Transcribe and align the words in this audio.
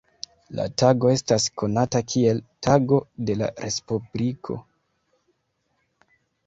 La 0.59 0.63
tago 0.81 1.11
estas 1.17 1.45
konata 1.63 2.01
kiel 2.13 2.41
"Tago 2.69 2.99
de 3.29 3.37
la 3.43 3.51
Respubliko". 3.67 4.61